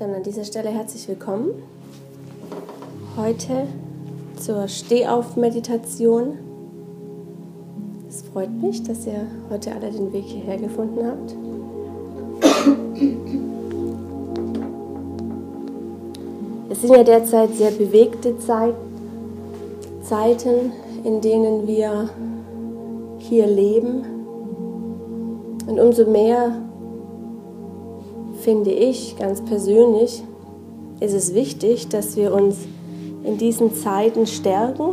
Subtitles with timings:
[0.00, 1.50] dann an dieser Stelle herzlich willkommen.
[3.16, 3.66] Heute
[4.38, 6.36] zur Stehauf-Meditation.
[8.06, 11.34] Es freut mich, dass ihr heute alle den Weg hierher gefunden habt.
[16.68, 18.74] Es sind ja derzeit sehr bewegte Zeit,
[20.02, 20.72] Zeiten,
[21.04, 22.10] in denen wir
[23.18, 24.04] hier leben.
[25.66, 26.65] Und umso mehr
[28.46, 30.22] finde ich ganz persönlich,
[31.00, 32.58] ist es wichtig, dass wir uns
[33.24, 34.90] in diesen Zeiten stärken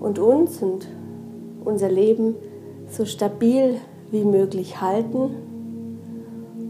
[0.00, 0.88] und uns und
[1.62, 2.34] unser Leben
[2.90, 3.74] so stabil
[4.10, 5.28] wie möglich halten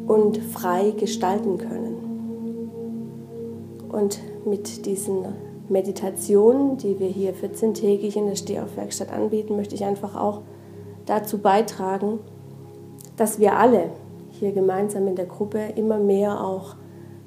[0.09, 1.95] und frei gestalten können.
[3.89, 5.27] Und mit diesen
[5.69, 10.41] Meditationen, die wir hier 14-tägig in der Stehaufwerkstatt anbieten, möchte ich einfach auch
[11.05, 12.19] dazu beitragen,
[13.17, 13.91] dass wir alle
[14.39, 16.77] hier gemeinsam in der Gruppe immer mehr auch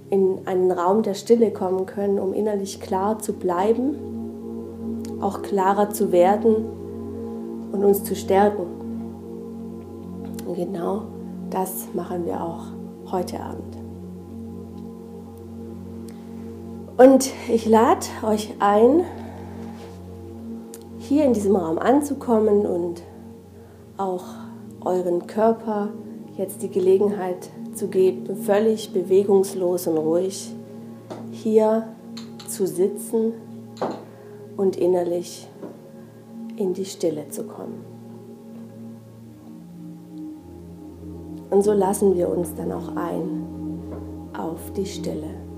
[0.10, 3.96] in einen Raum der Stille kommen können, um innerlich klar zu bleiben,
[5.22, 6.56] auch klarer zu werden
[7.72, 8.66] und uns zu stärken.
[10.48, 11.04] Und genau
[11.50, 12.66] das machen wir auch
[13.12, 13.78] heute Abend.
[16.98, 19.04] Und ich lade euch ein,
[20.98, 23.02] hier in diesem Raum anzukommen und
[23.98, 24.26] auch
[24.82, 25.90] euren Körper
[26.40, 30.56] jetzt die Gelegenheit zu geben, völlig bewegungslos und ruhig
[31.32, 31.90] hier
[32.48, 33.34] zu sitzen
[34.56, 35.48] und innerlich
[36.56, 37.84] in die Stille zu kommen.
[41.50, 43.46] Und so lassen wir uns dann auch ein
[44.38, 45.49] auf die Stille.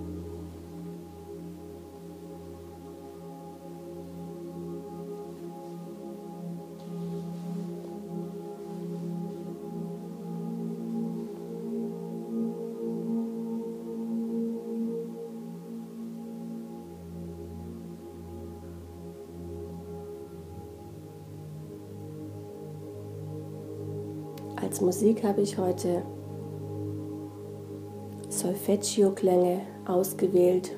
[24.82, 26.02] Musik habe ich heute
[28.30, 30.76] Solfeggio-Klänge ausgewählt,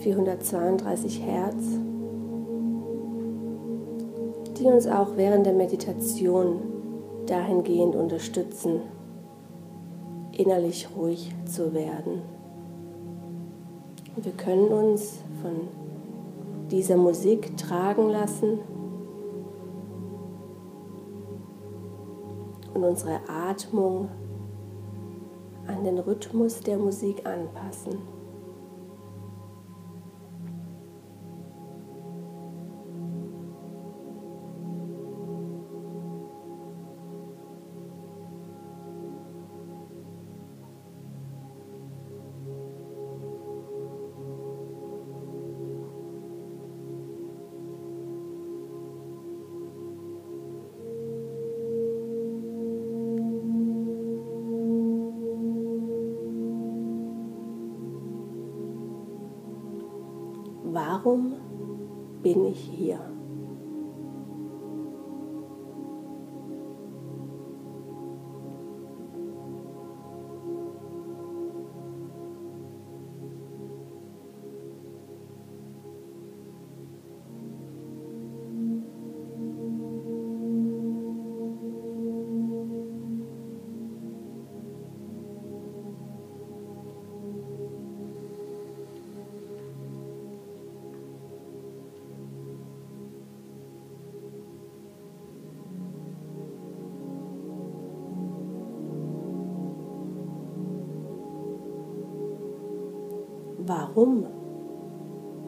[0.00, 1.64] 432 Hertz,
[4.58, 6.60] die uns auch während der Meditation
[7.24, 8.82] dahingehend unterstützen,
[10.32, 12.20] innerlich ruhig zu werden.
[14.16, 15.68] wir können uns von
[16.70, 18.58] dieser Musik tragen lassen
[22.76, 24.10] und unsere Atmung
[25.66, 28.15] an den Rhythmus der Musik anpassen.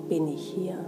[0.08, 0.84] Bin ich hier?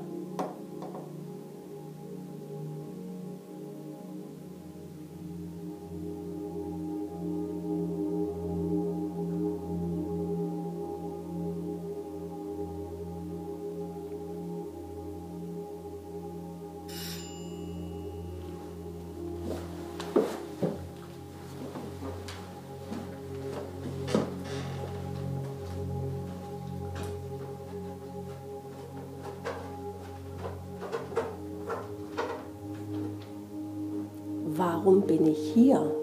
[34.83, 36.00] Warum bin ich hier?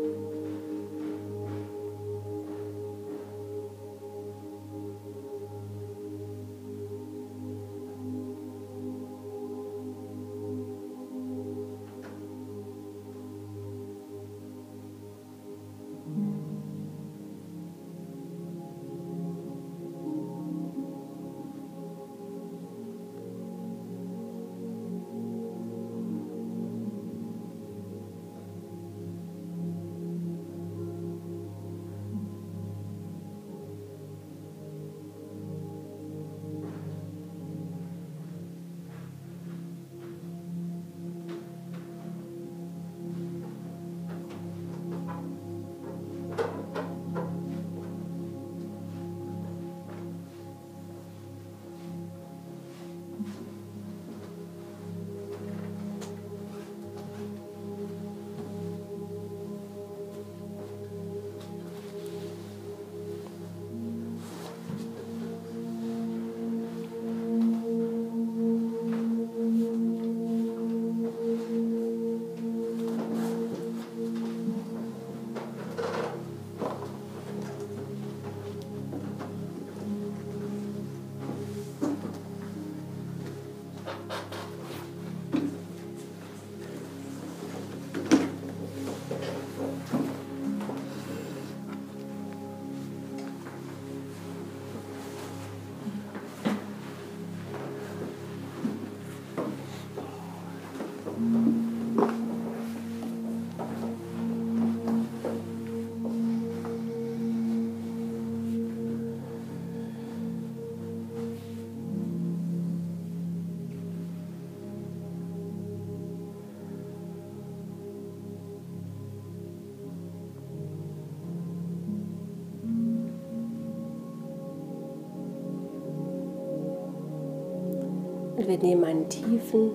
[128.48, 129.72] Wir nehmen einen tiefen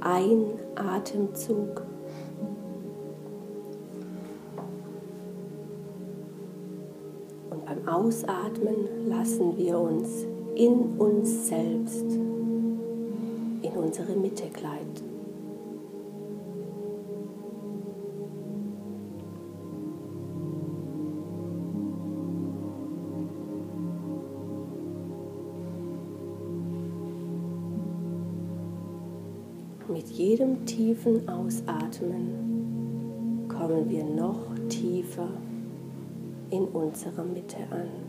[0.00, 1.82] Einatemzug.
[7.50, 10.24] Und beim Ausatmen lassen wir uns
[10.54, 15.17] in uns selbst, in unsere Mitte gleiten.
[30.18, 32.26] Jedem tiefen Ausatmen
[33.46, 35.28] kommen wir noch tiefer
[36.50, 38.07] in unserer Mitte an.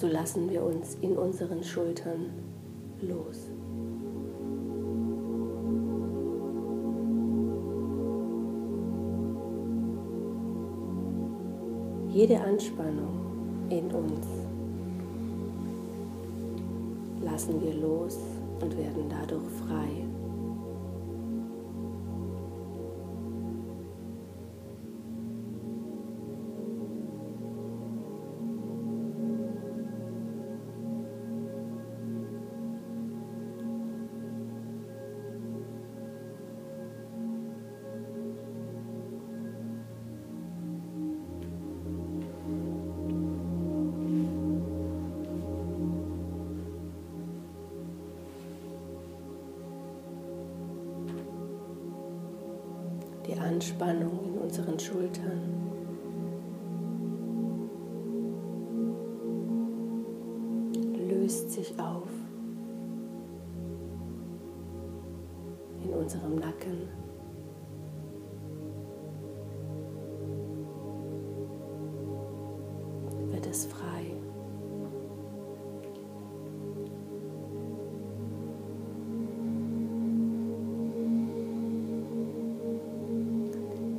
[0.00, 2.30] Dazu lassen wir uns in unseren Schultern
[3.00, 3.50] los.
[12.10, 14.26] Jede Anspannung in uns
[17.20, 18.18] lassen wir los
[18.60, 20.07] und werden dadurch frei.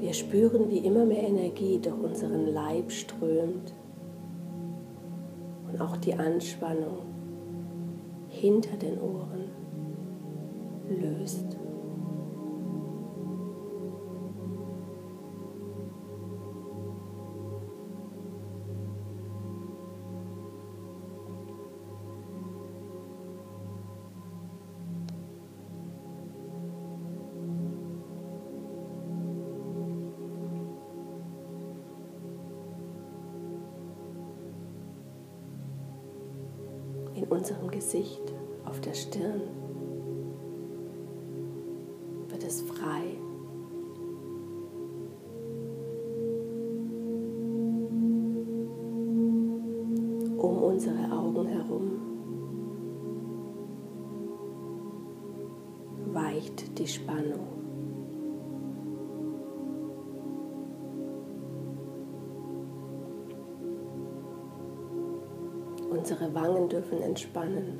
[0.09, 3.75] Wir spüren, wie immer mehr Energie durch unseren Leib strömt
[5.67, 7.03] und auch die Anspannung
[8.27, 9.51] hinter den Ohren
[10.89, 11.59] löst.
[66.09, 67.77] Unsere Wangen dürfen entspannen.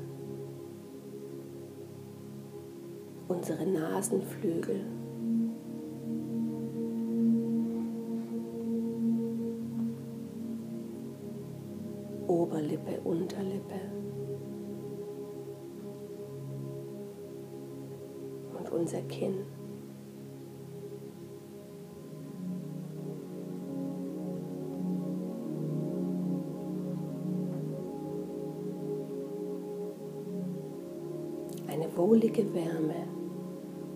[3.26, 4.84] Unsere Nasenflügel.
[12.28, 13.80] Oberlippe, Unterlippe.
[18.56, 19.38] Und unser Kinn.
[32.10, 33.06] wohlige Wärme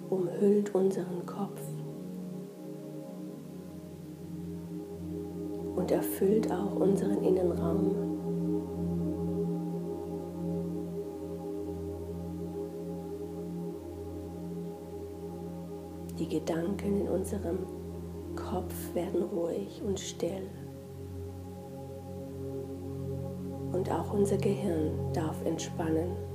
[0.08, 1.60] umhüllt unseren Kopf
[5.74, 7.90] und erfüllt auch unseren Innenraum.
[16.16, 17.58] Die Gedanken in unserem
[18.36, 20.46] Kopf werden ruhig und still.
[23.72, 26.33] Und auch unser Gehirn darf entspannen.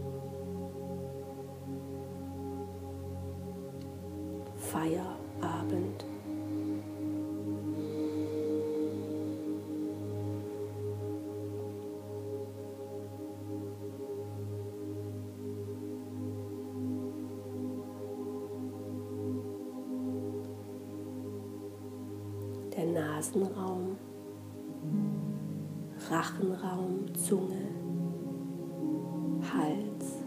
[29.53, 30.23] Hals.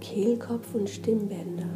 [0.00, 1.68] Kehlkopf und Stimmbänder.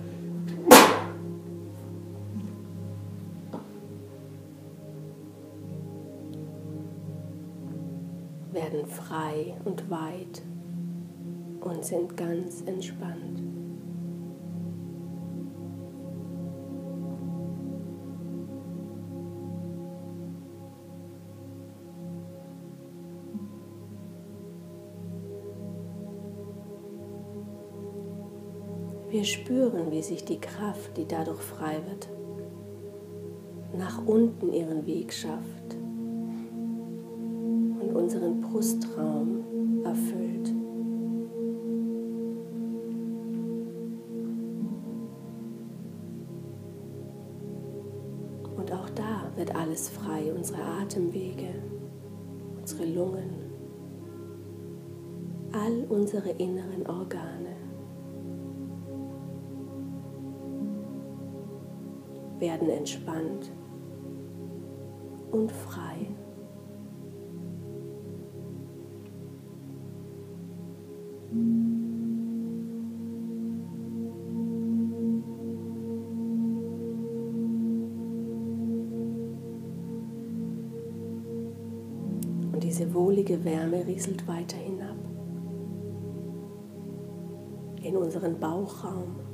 [8.54, 10.42] werden frei und weit
[11.60, 13.53] und sind ganz entspannt.
[29.24, 32.10] Wir spüren, wie sich die Kraft, die dadurch frei wird,
[33.74, 35.78] nach unten ihren Weg schafft
[37.80, 40.50] und unseren Brustraum erfüllt.
[48.58, 51.62] Und auch da wird alles frei, unsere Atemwege,
[52.60, 53.30] unsere Lungen,
[55.50, 57.63] all unsere inneren Organe.
[62.44, 63.50] Werden entspannt
[65.30, 65.96] und frei.
[82.52, 84.96] Und diese wohlige Wärme rieselt weiter hinab
[87.82, 89.33] in unseren Bauchraum.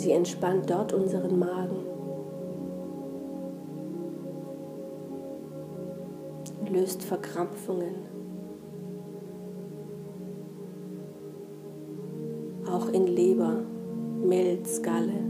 [0.00, 1.84] Sie entspannt dort unseren Magen.
[6.72, 7.96] Löst Verkrampfungen.
[12.66, 13.58] Auch in Leber,
[14.24, 15.29] Milz, Galle.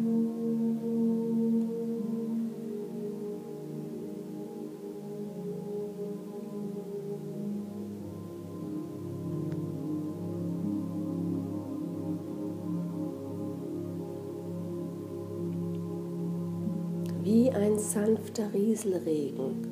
[18.30, 19.66] Sanfter Rieselregen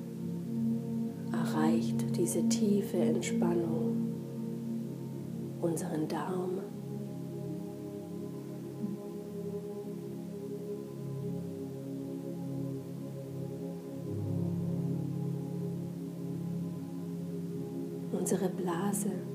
[1.33, 4.13] erreicht diese tiefe Entspannung
[5.61, 6.59] unseren Darm.
[18.13, 19.28] Unsere Blase.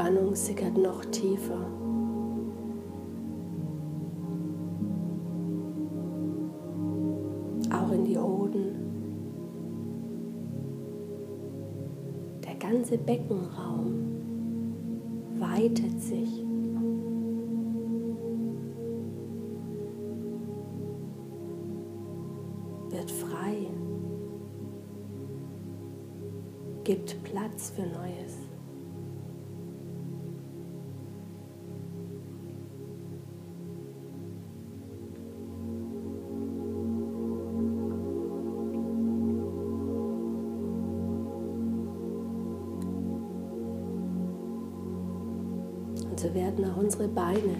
[0.00, 1.60] Entspannung sickert noch tiefer.
[7.70, 8.76] Auch in die Hoden.
[12.42, 14.06] Der ganze Beckenraum
[15.38, 16.46] weitet sich.
[22.88, 23.66] Wird frei.
[26.84, 28.19] Gibt Platz für Neues.
[46.20, 47.56] So werden auch unsere Beine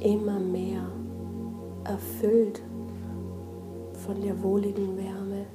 [0.00, 0.86] immer mehr
[1.82, 2.62] erfüllt
[3.92, 5.46] von der wohligen Wärme.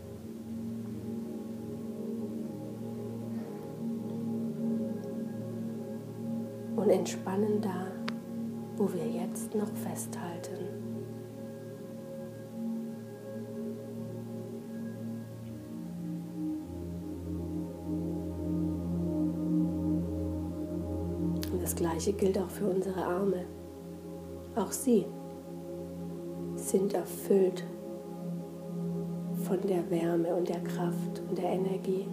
[6.75, 7.87] Und entspannen da,
[8.75, 10.90] wo wir jetzt noch festhalten.
[21.61, 23.45] Das gleiche gilt auch für unsere Arme.
[24.55, 25.05] Auch sie
[26.55, 27.63] sind erfüllt
[29.43, 32.07] von der Wärme und der Kraft und der Energie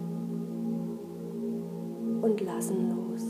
[2.21, 3.28] und lassen los.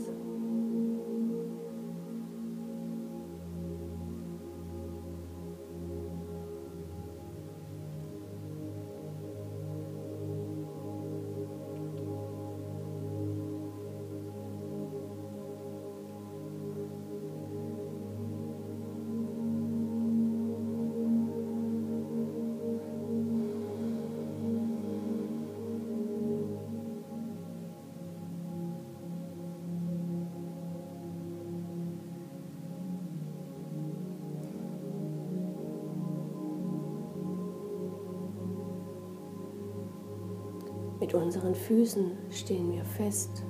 [41.12, 43.42] Mit unseren Füßen stehen wir fest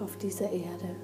[0.00, 0.96] auf dieser Erde.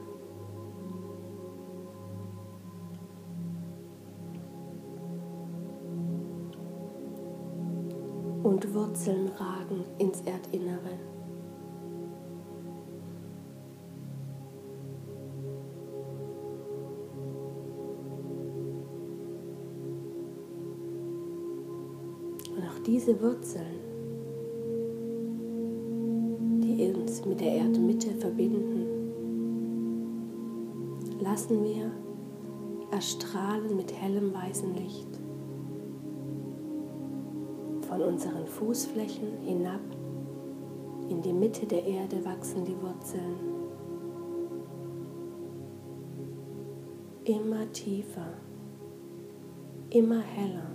[8.43, 10.99] Und Wurzeln ragen ins Erdinnere.
[22.57, 23.90] Und auch diese Wurzeln
[27.27, 28.87] mit der Erdmitte verbinden,
[31.21, 31.91] lassen wir
[32.91, 35.21] erstrahlen mit hellem weißen Licht
[37.89, 39.81] von unseren Fußflächen hinab
[41.11, 43.35] in die Mitte der Erde wachsen die Wurzeln.
[47.25, 48.35] Immer tiefer,
[49.91, 50.71] immer heller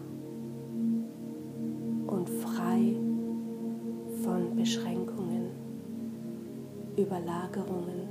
[6.98, 8.08] Überlagerungen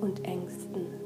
[0.00, 1.03] und Ängsten.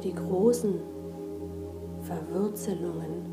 [0.00, 0.80] Nur die großen
[2.02, 3.26] Verwurzelungen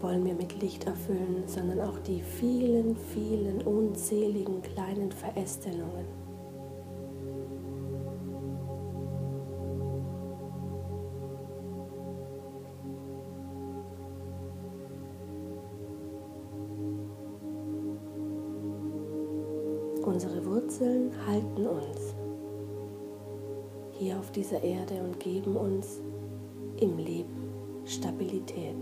[0.00, 6.06] wollen wir mit Licht erfüllen, sondern auch die vielen, vielen unzähligen kleinen Verästelungen.
[20.04, 22.17] Unsere Wurzeln halten uns
[23.98, 26.00] hier auf dieser Erde und geben uns
[26.80, 27.50] im Leben
[27.84, 28.76] Stabilität.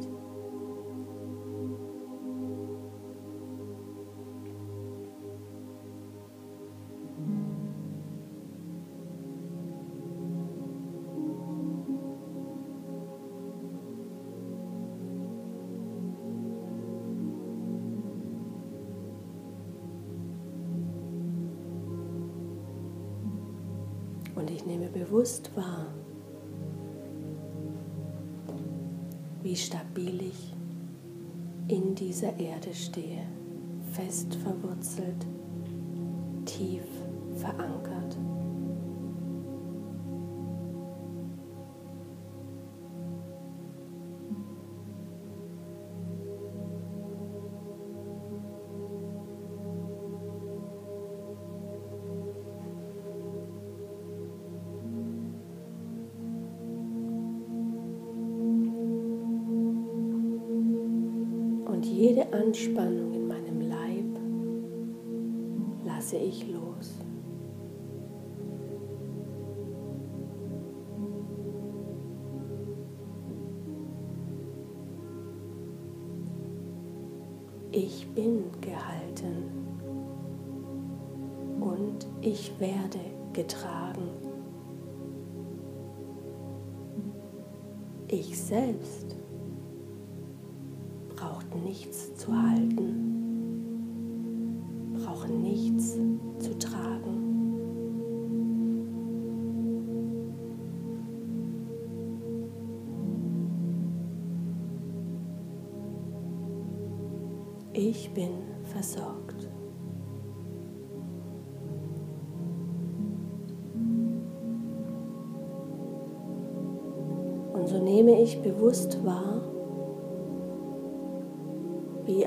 [32.17, 33.27] Dieser Erde stehe,
[33.93, 35.27] fest verwurzelt,
[36.47, 36.87] tief
[37.35, 38.17] verankert.
[62.37, 64.05] Anspannung in meinem Leib
[65.87, 66.99] lasse ich los.
[77.73, 79.51] Ich bin gehalten
[81.61, 83.01] und ich werde
[83.33, 84.11] getragen.
[88.09, 89.17] Ich selbst
[91.67, 92.06] nichts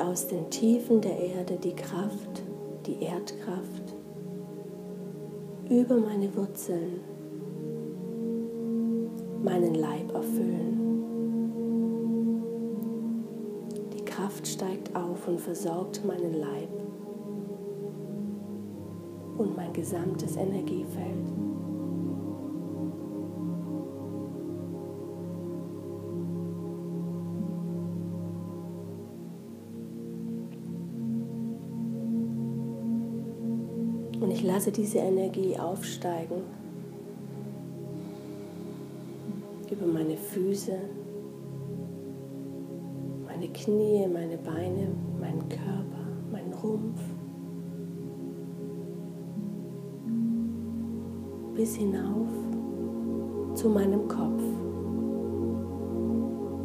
[0.09, 2.41] aus den Tiefen der Erde die Kraft,
[2.87, 3.93] die Erdkraft,
[5.69, 6.99] über meine Wurzeln
[9.43, 10.79] meinen Leib erfüllen.
[13.93, 16.71] Die Kraft steigt auf und versorgt meinen Leib
[19.37, 21.58] und mein gesamtes Energiefeld.
[34.19, 36.41] Und ich lasse diese Energie aufsteigen.
[39.71, 40.77] Über meine Füße,
[43.25, 46.99] meine Knie, meine Beine, meinen Körper, meinen Rumpf.
[51.55, 52.27] Bis hinauf
[53.53, 54.43] zu meinem Kopf.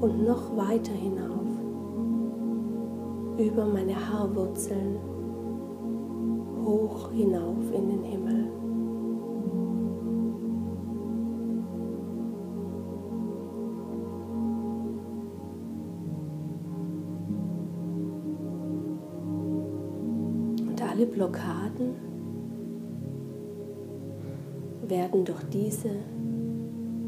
[0.01, 1.35] Und noch weiter hinauf
[3.39, 5.14] über meine Haarwurzeln
[6.85, 8.51] hoch hinauf in den Himmel.
[20.69, 21.95] Und alle Blockaden
[24.87, 25.91] werden durch diese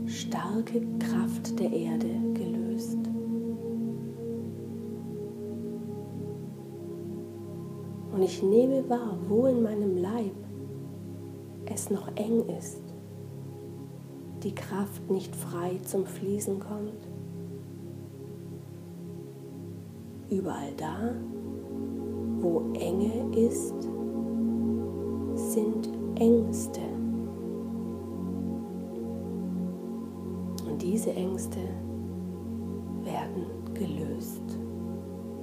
[0.07, 2.26] starke Kraft der Erde
[8.37, 10.35] ich nehme wahr, wo in meinem Leib
[11.73, 12.83] es noch eng ist,
[14.43, 17.09] die Kraft nicht frei zum Fließen kommt.
[20.29, 21.15] Überall da,
[22.41, 23.89] wo Enge ist,
[25.35, 26.83] sind Ängste.
[30.69, 31.61] Und diese Ängste
[33.03, 34.59] werden gelöst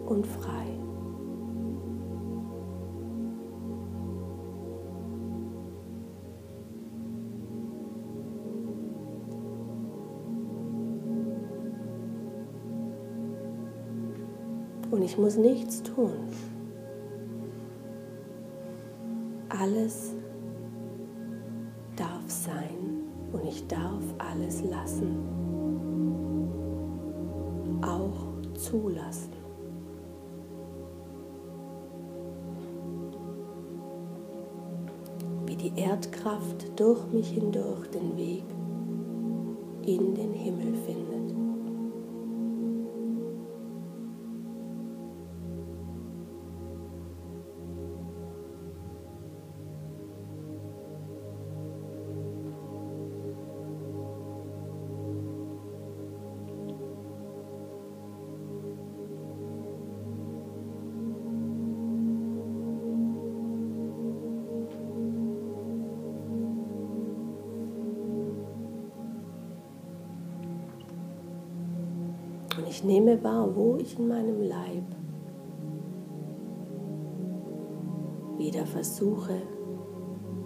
[0.06, 0.68] und frei.
[15.04, 16.14] Ich muss nichts tun.
[19.50, 20.14] Alles
[21.96, 25.18] darf sein und ich darf alles lassen.
[27.82, 29.34] Auch zulassen.
[35.46, 38.46] Wie die Erdkraft durch mich hindurch den Weg
[39.86, 41.13] in den Himmel findet.
[73.14, 74.84] Nehme wahr, wo ich in meinem Leib
[78.38, 79.40] wieder versuche,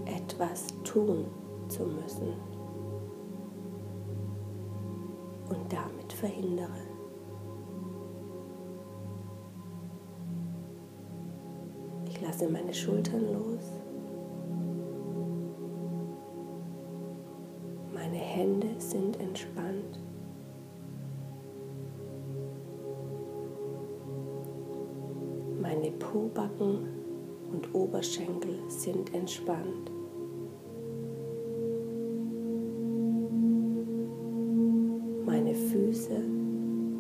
[0.03, 1.27] etwas tun
[1.69, 2.34] zu müssen
[5.49, 6.67] und damit verhindere.
[12.06, 13.71] Ich lasse meine Schultern los,
[17.93, 20.07] meine Hände sind entspannt.
[25.99, 26.88] Pobacken
[27.51, 29.91] und Oberschenkel sind entspannt.
[35.25, 36.21] Meine Füße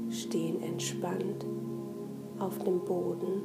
[0.09, 1.45] stehen entspannt
[2.39, 3.43] auf dem Boden,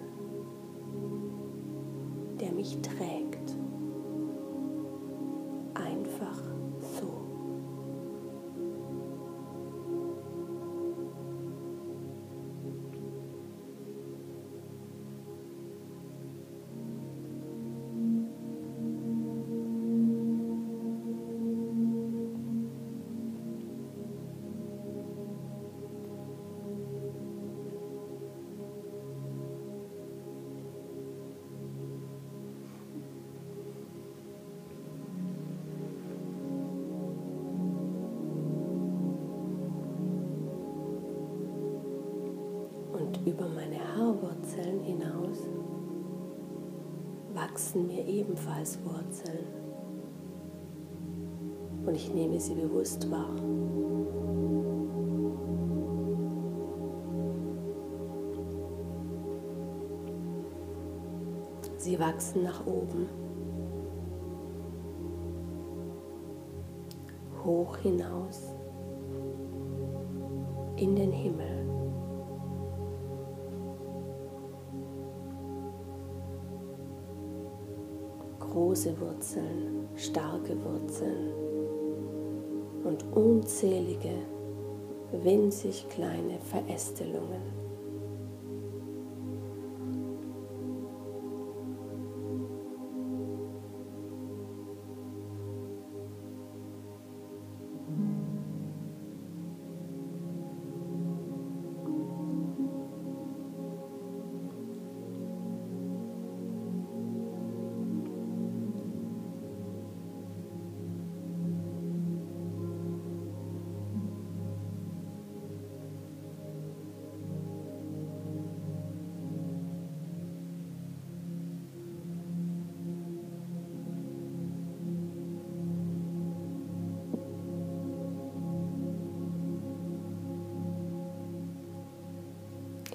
[2.41, 3.22] der mich trägt.
[47.43, 49.47] wachsen mir ebenfalls Wurzeln.
[51.85, 53.35] Und ich nehme sie bewusst wahr.
[61.79, 63.09] Sie wachsen nach oben,
[67.45, 68.55] hoch hinaus,
[70.77, 71.62] in den Himmel.
[78.73, 81.31] Große Wurzeln, starke Wurzeln
[82.85, 84.15] und unzählige,
[85.23, 87.62] winzig kleine Verästelungen.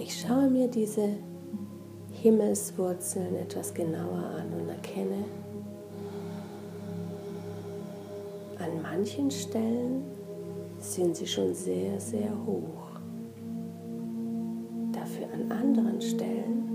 [0.09, 1.17] Ich schaue mir diese
[2.13, 5.25] Himmelswurzeln etwas genauer an und erkenne,
[8.57, 10.05] an manchen Stellen
[10.79, 13.01] sind sie schon sehr, sehr hoch.
[14.93, 16.69] Dafür an anderen Stellen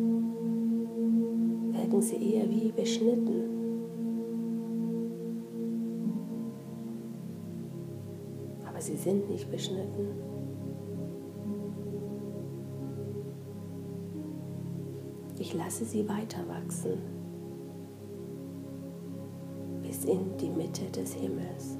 [1.72, 3.44] wirken sie eher wie beschnitten.
[8.68, 10.41] Aber sie sind nicht beschnitten.
[15.52, 16.98] Ich lasse sie weiter wachsen
[19.82, 21.76] bis in die Mitte des Himmels.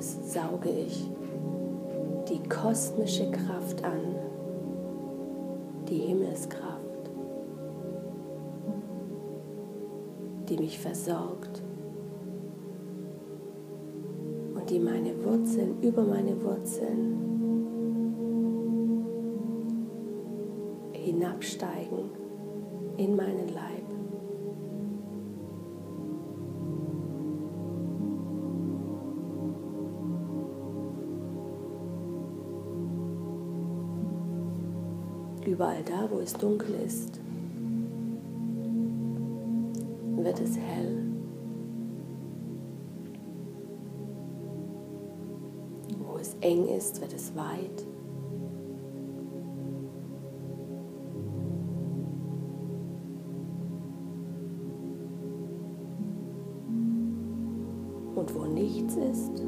[0.00, 1.10] Himmels sauge ich
[2.28, 4.00] die kosmische Kraft an,
[5.88, 7.10] die Himmelskraft,
[10.48, 11.62] die mich versorgt
[14.54, 17.16] und die meine Wurzeln über meine Wurzeln
[20.92, 22.10] hinabsteigen
[22.96, 23.79] in meinen Leib.
[35.60, 37.20] Überall da, wo es dunkel ist,
[40.16, 41.04] wird es hell.
[45.98, 47.86] Wo es eng ist, wird es weit.
[58.14, 59.39] Und wo nichts ist,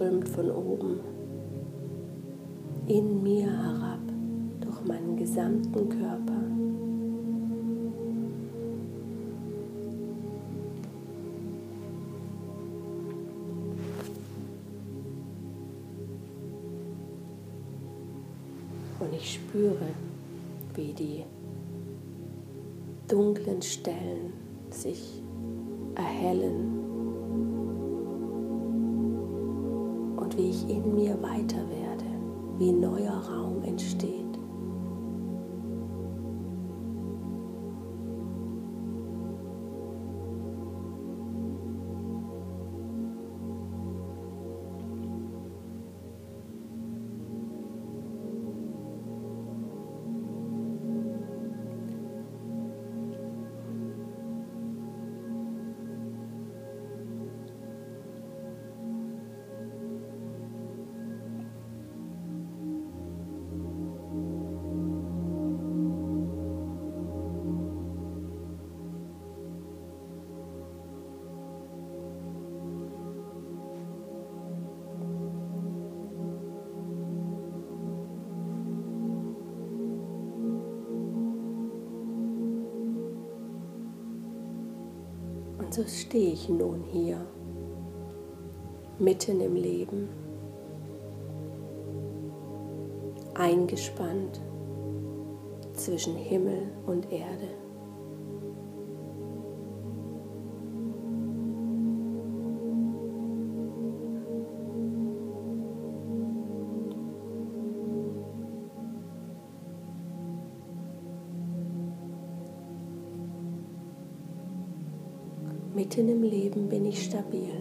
[0.00, 1.00] strömt von oben
[2.86, 4.00] in mir herab
[4.62, 6.40] durch meinen gesamten Körper.
[19.00, 19.76] Und ich spüre,
[20.76, 21.24] wie die
[23.06, 24.32] dunklen Stellen
[24.70, 25.22] sich
[25.94, 26.79] erhellen
[30.36, 32.04] wie ich in mir weiter werde,
[32.58, 34.19] wie neuer Raum entsteht.
[85.80, 87.16] So stehe ich nun hier,
[88.98, 90.10] mitten im Leben,
[93.32, 94.42] eingespannt
[95.72, 97.48] zwischen Himmel und Erde.
[115.90, 117.52] Mitten im Leben bin ich stabil.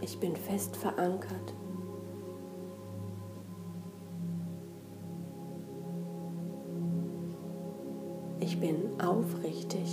[0.00, 1.54] Ich bin fest verankert.
[8.38, 9.87] Ich bin aufrichtig.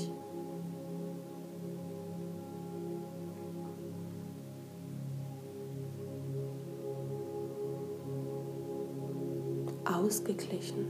[10.05, 10.85] Ausgeglichen.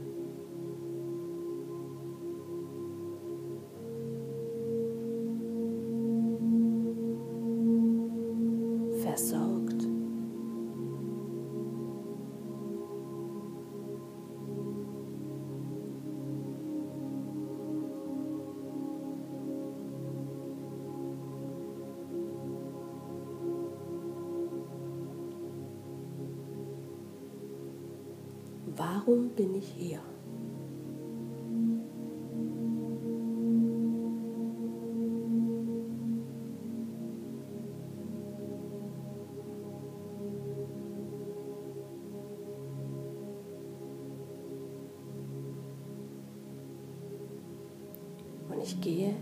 [48.66, 49.14] Ich gehe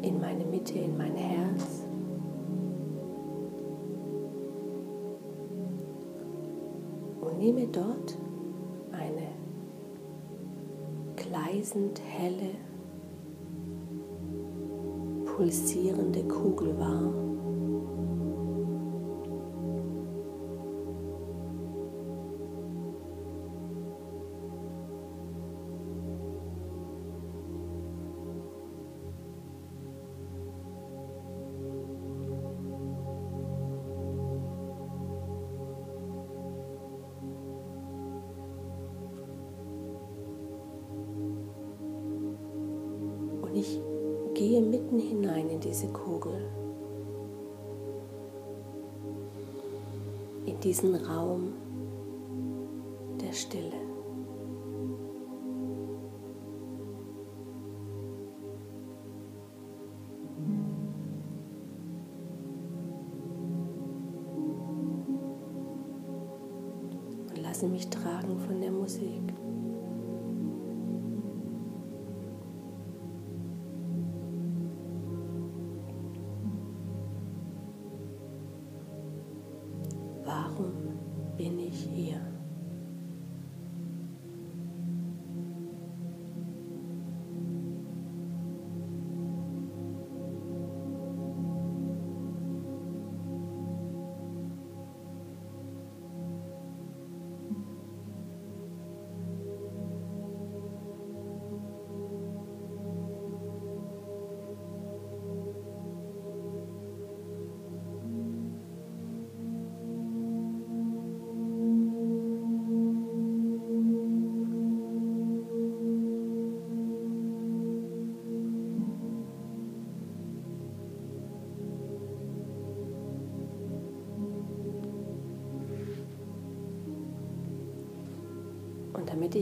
[0.00, 1.84] in meine Mitte, in mein Herz.
[7.40, 8.18] nehme dort
[8.92, 9.28] eine
[11.16, 12.50] gleisend helle,
[15.24, 17.29] pulsierende Kugel wahr.
[50.60, 51.54] Diesen Raum
[53.20, 53.72] der Stille.
[67.28, 69.22] Und lasse mich tragen von der Musik.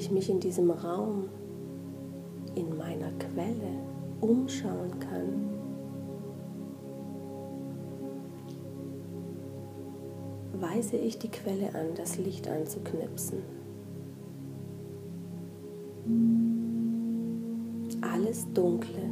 [0.09, 1.29] Ich mich in diesem Raum,
[2.55, 3.83] in meiner Quelle
[4.23, 5.51] umschauen kann.
[10.59, 13.43] Weise ich die Quelle an, das Licht anzuknipsen.
[18.01, 19.03] Alles Dunkle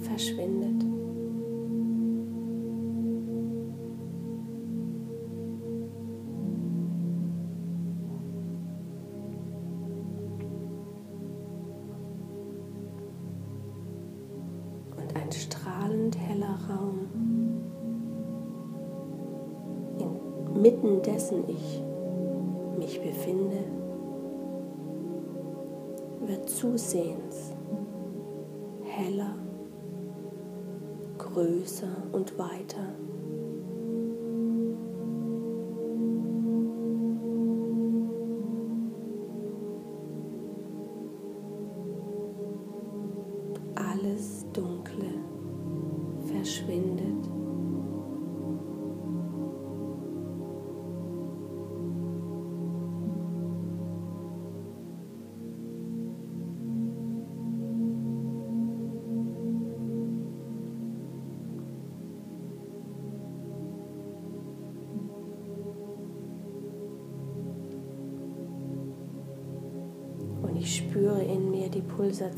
[0.00, 0.69] verschwindet.
[21.30, 21.82] Dessen ich
[22.78, 23.64] mich befinde,
[26.26, 27.52] wird zusehends
[28.84, 29.34] heller,
[31.18, 32.94] größer und weiter.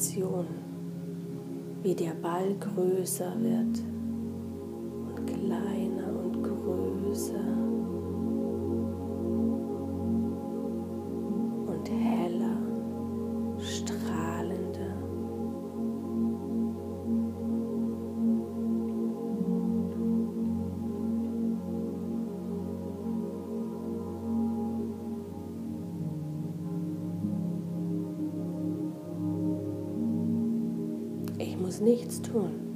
[0.02, 0.46] Die Pulsation,
[1.82, 3.91] wie der Ball größer wird
[31.72, 32.71] muss nichts tun.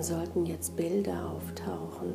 [0.00, 2.14] Dann sollten jetzt Bilder auftauchen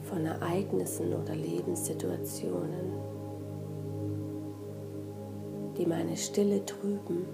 [0.00, 2.92] von Ereignissen oder Lebenssituationen,
[5.76, 7.26] die meine Stille trüben.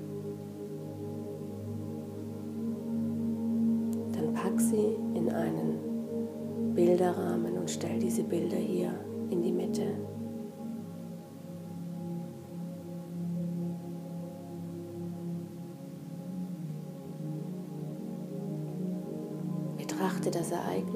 [4.13, 8.91] Dann pack sie in einen Bilderrahmen und stell diese Bilder hier
[9.31, 9.95] in die Mitte.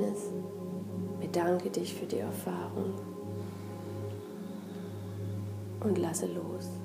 [0.02, 0.30] Ereignis,
[1.20, 2.94] bedanke dich für die Erfahrung
[5.80, 6.81] und lasse los.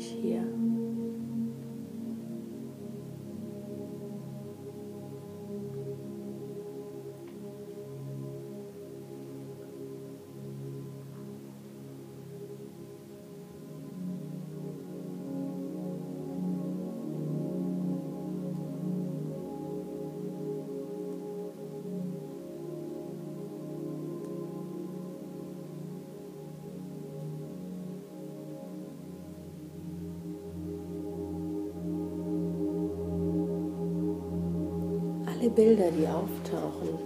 [0.00, 0.49] Bin
[35.40, 36.98] alle Bilder, die auftauchen,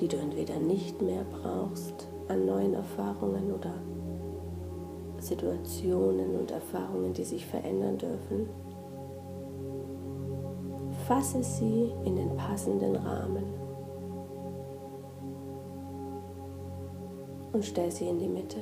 [0.00, 3.74] die du entweder nicht mehr brauchst an neuen Erfahrungen oder
[5.18, 8.48] Situationen und Erfahrungen, die sich verändern dürfen,
[11.06, 13.44] fasse sie in den passenden Rahmen
[17.52, 18.58] und stell sie in die Mitte.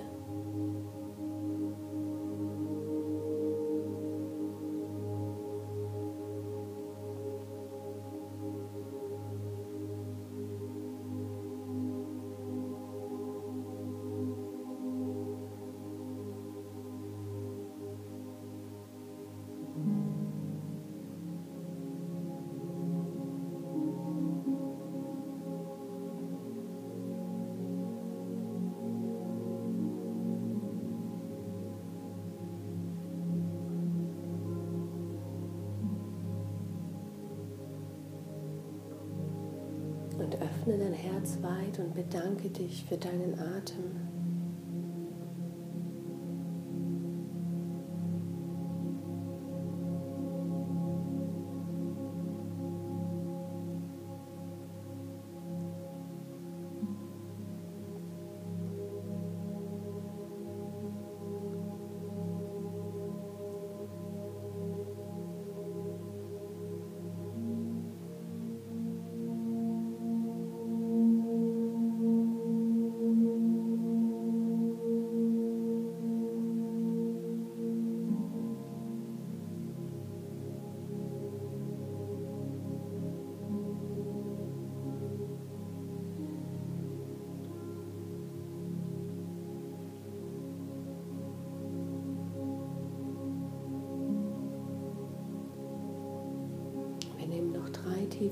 [41.45, 44.14] Weit und bedanke dich für deinen Atem.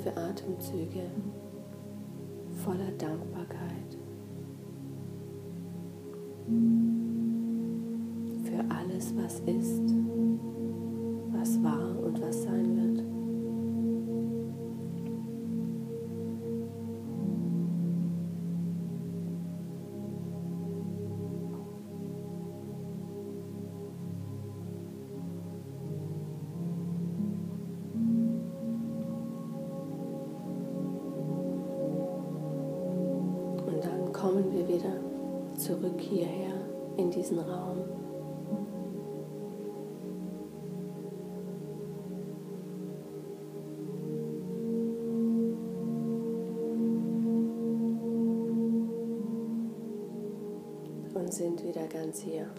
[0.02, 1.10] Tiefe Atemzüge
[2.64, 3.31] voller Dankbarkeit
[51.74, 52.50] wieder ganz hier.